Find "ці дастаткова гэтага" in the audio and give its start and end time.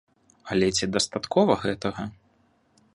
0.79-2.03